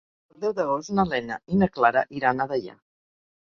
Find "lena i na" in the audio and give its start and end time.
1.09-1.69